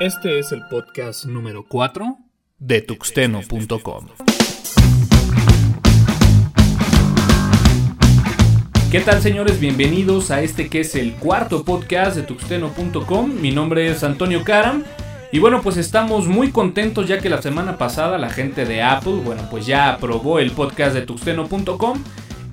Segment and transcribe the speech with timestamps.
[0.00, 2.18] Este es el podcast número 4
[2.58, 4.08] de tuxteno.com.
[8.90, 9.60] ¿Qué tal señores?
[9.60, 13.40] Bienvenidos a este que es el cuarto podcast de tuxteno.com.
[13.40, 14.84] Mi nombre es Antonio Karam.
[15.32, 19.20] Y bueno, pues estamos muy contentos ya que la semana pasada la gente de Apple,
[19.24, 22.04] bueno, pues ya aprobó el podcast de tuxteno.com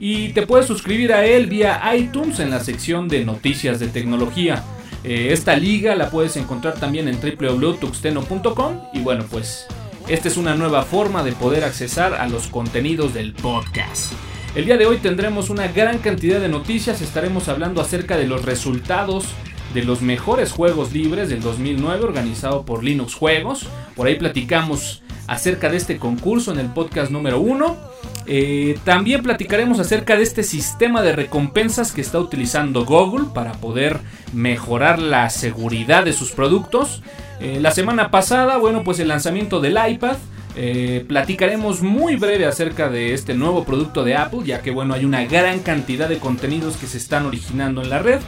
[0.04, 4.64] y te puedes suscribir a él vía iTunes en la sección de noticias de tecnología.
[5.04, 9.68] Eh, esta liga la puedes encontrar también en www.tuxteno.com y bueno, pues
[10.08, 14.12] esta es una nueva forma de poder accesar a los contenidos del podcast.
[14.56, 18.44] El día de hoy tendremos una gran cantidad de noticias, estaremos hablando acerca de los
[18.44, 19.28] resultados
[19.76, 23.68] de los mejores juegos libres del 2009 organizado por Linux Juegos.
[23.96, 28.01] Por ahí platicamos acerca de este concurso en el podcast número 1.
[28.34, 34.00] Eh, también platicaremos acerca de este sistema de recompensas que está utilizando Google para poder
[34.32, 37.04] mejorar la seguridad de sus productos.
[37.42, 40.16] Eh, la semana pasada, bueno, pues el lanzamiento del iPad.
[40.56, 45.04] Eh, platicaremos muy breve acerca de este nuevo producto de Apple, ya que bueno, hay
[45.04, 48.22] una gran cantidad de contenidos que se están originando en la red.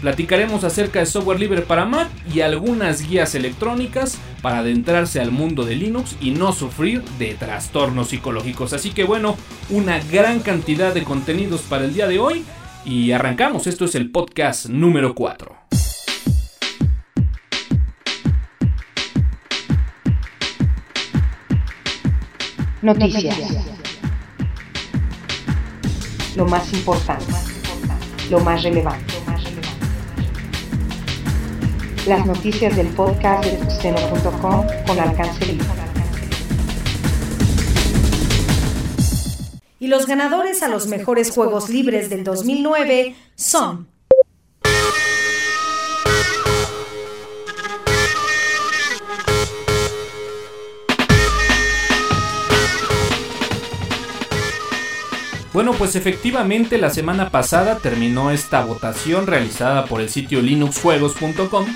[0.00, 5.66] Platicaremos acerca de software libre para Mac y algunas guías electrónicas para adentrarse al mundo
[5.66, 8.72] de Linux y no sufrir de trastornos psicológicos.
[8.72, 9.36] Así que bueno,
[9.68, 12.44] una gran cantidad de contenidos para el día de hoy
[12.86, 13.66] y arrancamos.
[13.66, 15.54] Esto es el podcast número 4.
[22.80, 23.36] Noticias.
[26.36, 27.34] Lo más importante.
[28.30, 29.19] Lo más relevante.
[32.06, 35.66] Las noticias del podcast de tuxteno.com con alcance libre.
[39.78, 43.86] Y los ganadores a los mejores juegos libres del 2009 son
[55.52, 61.66] Bueno, pues efectivamente la semana pasada terminó esta votación realizada por el sitio linuxjuegos.com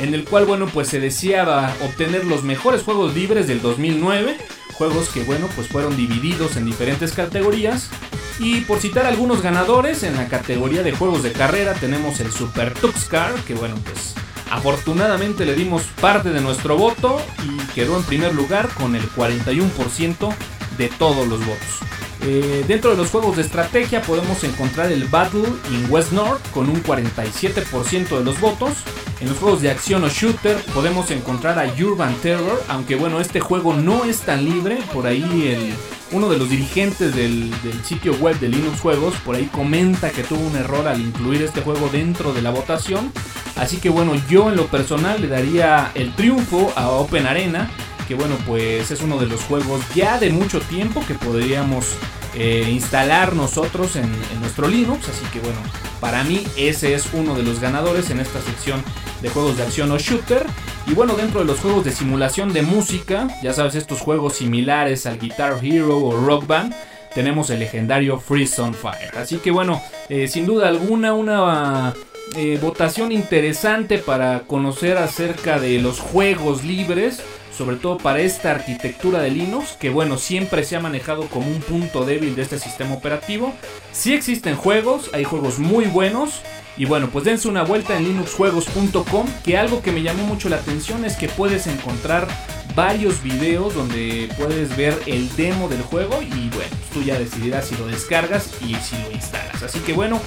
[0.00, 4.38] en el cual, bueno, pues se deseaba obtener los mejores juegos libres del 2009,
[4.72, 7.90] juegos que, bueno, pues fueron divididos en diferentes categorías.
[8.38, 12.72] Y por citar algunos ganadores, en la categoría de juegos de carrera tenemos el Super
[12.72, 14.14] Tuxcar, que, bueno, pues
[14.50, 20.34] afortunadamente le dimos parte de nuestro voto y quedó en primer lugar con el 41%
[20.78, 21.80] de todos los votos.
[22.22, 26.68] Eh, dentro de los juegos de estrategia podemos encontrar el Battle in West North con
[26.68, 28.72] un 47% de los votos.
[29.20, 33.40] En los juegos de acción o shooter podemos encontrar a Urban Terror, aunque bueno, este
[33.40, 34.78] juego no es tan libre.
[34.94, 35.74] Por ahí el,
[36.16, 37.52] uno de los dirigentes del,
[37.84, 41.60] sitio web de Linux Juegos por ahí comenta que tuvo un error al incluir este
[41.60, 43.12] juego dentro de la votación.
[43.56, 47.70] Así que bueno, yo en lo personal le daría el triunfo a Open Arena
[48.10, 51.94] que bueno, pues es uno de los juegos ya de mucho tiempo que podríamos
[52.34, 54.10] eh, instalar nosotros en,
[54.40, 55.08] nuestro Linux.
[55.08, 55.60] Así que bueno,
[56.00, 58.82] para mí ese es uno de los ganadores en esta sección
[59.22, 60.46] de juegos de acción o shooter.
[60.86, 65.06] Y bueno, dentro de los juegos de simulación de música, ya sabes, estos juegos similares
[65.06, 66.74] al Guitar Hero o Rock Band,
[67.14, 69.16] tenemos el legendario Freeze on Fire.
[69.16, 71.94] Así que bueno, eh, sin duda alguna, una
[72.36, 77.20] eh, votación interesante para conocer acerca de los juegos libres
[77.60, 81.60] sobre todo para esta arquitectura de Linux, que bueno, siempre se ha manejado como un
[81.60, 83.52] punto débil de este sistema operativo.
[83.92, 86.40] Sí existen juegos, hay juegos muy buenos,
[86.78, 90.56] y bueno, pues dense una vuelta en linuxjuegos.com, que algo que me llamó mucho la
[90.56, 92.26] atención es que puedes encontrar
[92.74, 97.76] varios videos donde puedes ver el demo del juego y bueno, tú ya decidirás si
[97.76, 99.62] lo descargas y si lo instalas.
[99.62, 100.18] Así que bueno,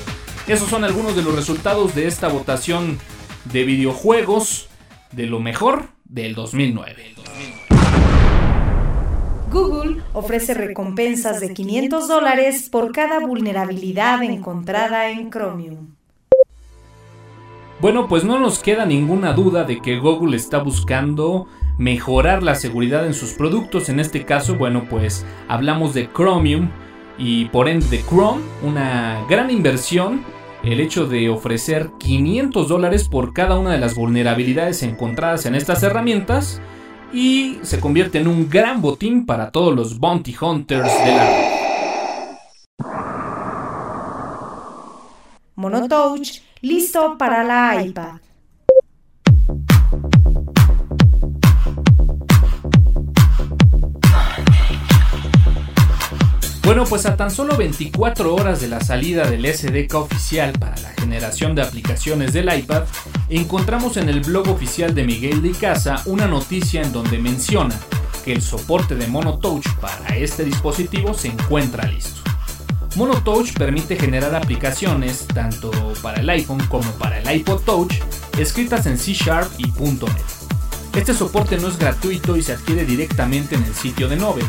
[0.46, 3.00] esos son algunos de los resultados de esta votación
[3.46, 4.68] de videojuegos
[5.12, 7.16] de lo mejor del 2009.
[9.52, 15.96] Google ofrece recompensas de 500 dólares por cada vulnerabilidad encontrada en Chromium.
[17.82, 21.48] Bueno, pues no nos queda ninguna duda de que Google está buscando
[21.80, 23.90] mejorar la seguridad en sus productos.
[23.90, 26.70] En este caso, bueno, pues hablamos de Chromium
[27.18, 30.24] y por ende de Chrome, una gran inversión.
[30.64, 35.84] El hecho de ofrecer 500 dólares por cada una de las vulnerabilidades encontradas en estas
[35.84, 36.62] herramientas
[37.12, 41.54] y se convierte en un gran botín para todos los bounty hunters de la.
[45.56, 48.23] Monotouch listo para la iPad.
[56.74, 60.90] Bueno, pues a tan solo 24 horas de la salida del SDK oficial para la
[61.00, 62.86] generación de aplicaciones del iPad,
[63.30, 67.80] encontramos en el blog oficial de Miguel de Casa una noticia en donde menciona
[68.26, 72.22] que el soporte de MonoTouch para este dispositivo se encuentra listo.
[72.96, 75.70] MonoTouch permite generar aplicaciones tanto
[76.02, 77.94] para el iPhone como para el iPod Touch
[78.40, 80.10] escritas en C Sharp y .NET.
[80.96, 84.42] Este soporte no es gratuito y se adquiere directamente en el sitio de Nove,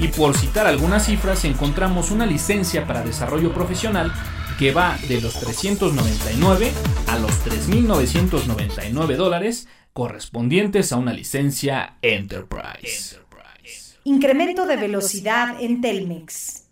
[0.00, 4.12] y por citar algunas cifras encontramos una licencia para desarrollo profesional
[4.58, 6.72] que va de los 399
[7.06, 13.18] a los 3.999 dólares correspondientes a una licencia Enterprise.
[14.04, 16.64] Incremento de velocidad en Telmex.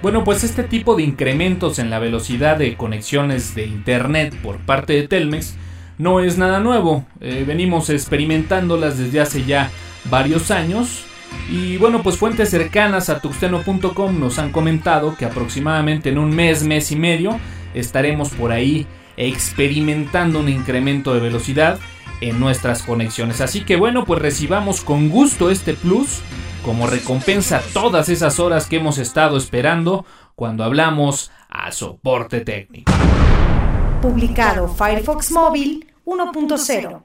[0.00, 4.94] Bueno, pues este tipo de incrementos en la velocidad de conexiones de Internet por parte
[4.94, 5.56] de Telmex
[6.00, 7.04] no es nada nuevo.
[7.20, 9.70] Eh, venimos experimentándolas desde hace ya
[10.06, 11.04] varios años.
[11.48, 16.64] Y bueno, pues fuentes cercanas a tuxteno.com nos han comentado que aproximadamente en un mes,
[16.64, 17.38] mes y medio,
[17.74, 18.86] estaremos por ahí
[19.16, 21.78] experimentando un incremento de velocidad
[22.20, 23.40] en nuestras conexiones.
[23.40, 26.20] Así que bueno, pues recibamos con gusto este plus
[26.64, 30.04] como recompensa todas esas horas que hemos estado esperando
[30.34, 32.90] cuando hablamos a soporte técnico.
[34.02, 37.02] Publicado Firefox Móvil 1.0.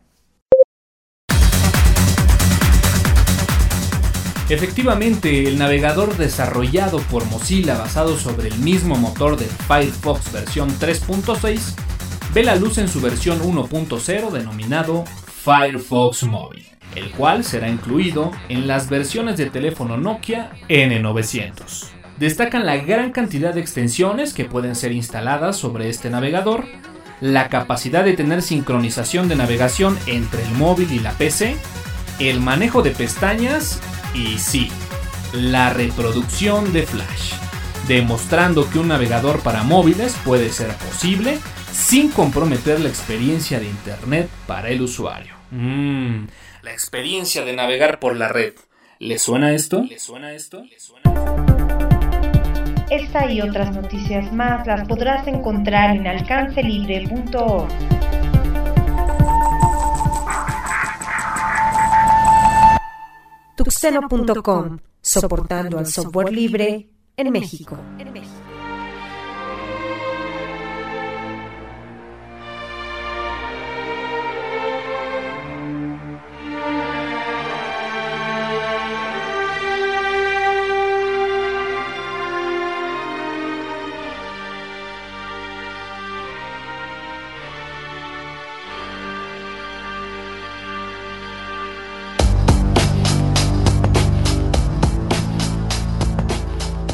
[4.50, 11.75] Efectivamente, el navegador desarrollado por Mozilla basado sobre el mismo motor de Firefox versión 3.6
[12.34, 15.06] ve la luz en su versión 1.0 denominado
[15.44, 16.66] Firefox Móvil,
[16.96, 21.90] el cual será incluido en las versiones de teléfono Nokia N900.
[22.18, 26.66] Destacan la gran cantidad de extensiones que pueden ser instaladas sobre este navegador,
[27.25, 31.57] la capacidad de tener sincronización de navegación entre el móvil y la PC,
[32.19, 33.81] el manejo de pestañas
[34.13, 34.69] y sí,
[35.33, 37.33] la reproducción de Flash,
[37.88, 41.39] demostrando que un navegador para móviles puede ser posible
[41.72, 45.33] sin comprometer la experiencia de Internet para el usuario.
[45.50, 46.25] Mmm,
[46.62, 48.54] la experiencia de navegar por la red.
[49.00, 49.83] ¿Le suena esto?
[49.89, 50.63] ¿Le suena esto?
[50.63, 51.94] ¿Le suena esto?
[52.90, 57.68] Esta y otras noticias más las podrás encontrar en alcancelibre.org.
[63.56, 67.78] Tuxeno.com, soportando al software libre en México.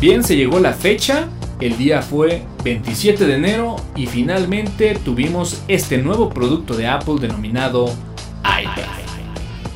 [0.02, 1.28] Bien, se llegó la fecha,
[1.60, 7.86] el día fue 27 de enero y finalmente tuvimos este nuevo producto de Apple denominado
[8.44, 8.82] iPad.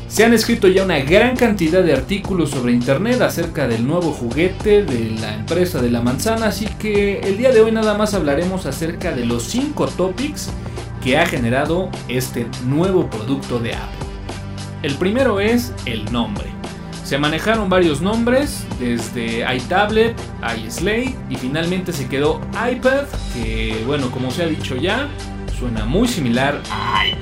[0.07, 4.83] Se han escrito ya una gran cantidad de artículos sobre internet acerca del nuevo juguete
[4.83, 8.65] de la empresa de la manzana, así que el día de hoy nada más hablaremos
[8.65, 10.49] acerca de los 5 topics
[11.03, 14.07] que ha generado este nuevo producto de Apple.
[14.81, 16.54] El primero es el nombre.
[17.05, 20.19] Se manejaron varios nombres, desde iTablet,
[20.57, 25.07] iSlate y finalmente se quedó iPad, que bueno, como se ha dicho ya,
[25.59, 27.19] suena muy similar a iPad.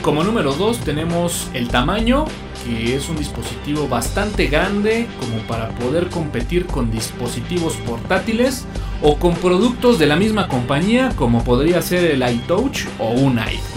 [0.00, 2.24] Como número 2 tenemos el tamaño,
[2.64, 8.64] que es un dispositivo bastante grande como para poder competir con dispositivos portátiles
[9.02, 13.75] o con productos de la misma compañía como podría ser el iTouch o un iPhone.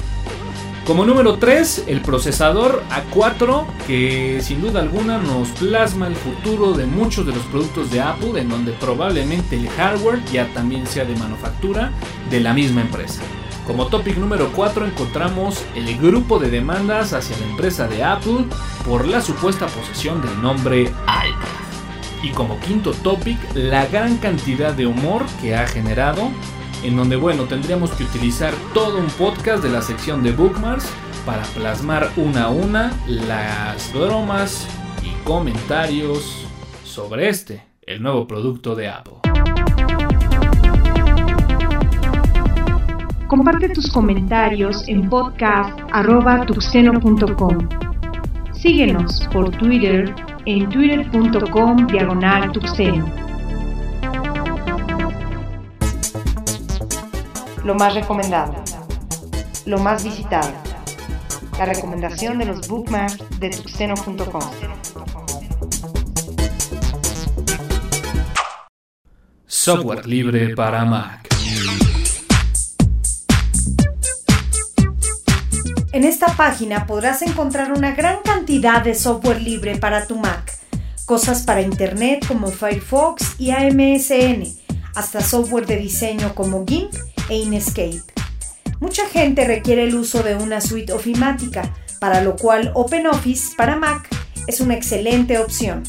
[0.89, 6.87] Como número 3, el procesador A4, que sin duda alguna nos plasma el futuro de
[6.87, 11.15] muchos de los productos de Apple, en donde probablemente el hardware ya también sea de
[11.15, 11.91] manufactura
[12.31, 13.21] de la misma empresa.
[13.67, 18.47] Como topic número 4 encontramos el grupo de demandas hacia la empresa de Apple
[18.83, 22.23] por la supuesta posesión del nombre iPad.
[22.23, 26.31] Y como quinto topic, la gran cantidad de humor que ha generado
[26.83, 30.89] en donde bueno, tendríamos que utilizar todo un podcast de la sección de bookmarks
[31.25, 34.65] para plasmar una a una las bromas
[35.03, 36.45] y comentarios
[36.83, 39.13] sobre este, el nuevo producto de Apple.
[43.27, 47.69] Comparte tus comentarios en podcast.tuxeno.com.
[48.53, 53.28] Síguenos por Twitter en twitter.com diagonal tuxeno.
[57.63, 58.55] Lo más recomendado,
[59.65, 60.51] lo más visitado,
[61.57, 64.41] la recomendación de los bookmarks de tuxeno.com.
[69.45, 71.27] Software libre para Mac.
[75.91, 80.57] En esta página podrás encontrar una gran cantidad de software libre para tu Mac,
[81.05, 84.43] cosas para Internet como Firefox y AMSN,
[84.95, 86.93] hasta software de diseño como GIMP
[87.29, 88.01] e Inkscape.
[88.79, 94.07] Mucha gente requiere el uso de una suite ofimática, para lo cual OpenOffice para Mac
[94.47, 95.83] es una excelente opción.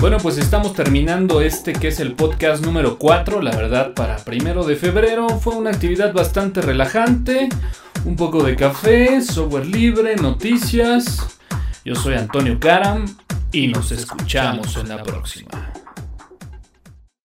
[0.00, 3.42] Bueno, pues estamos terminando este que es el podcast número 4.
[3.42, 7.48] La verdad, para primero de febrero fue una actividad bastante relajante.
[8.04, 11.38] Un poco de café, software libre, noticias.
[11.84, 13.06] Yo soy Antonio Karam
[13.50, 15.72] y nos escuchamos en la próxima.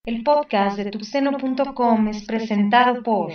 [0.05, 3.31] El podcast de tuxeno.com es presentado por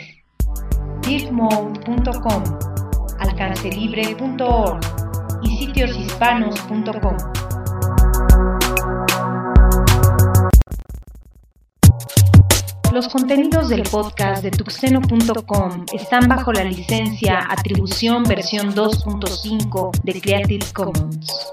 [1.00, 2.42] dirtmode.com,
[3.18, 4.80] alcancelibre.org
[5.44, 7.16] y sitioshispanos.com.
[12.92, 20.66] Los contenidos del podcast de tuxeno.com están bajo la licencia Atribución versión 2.5 de Creative
[20.74, 21.48] Commons.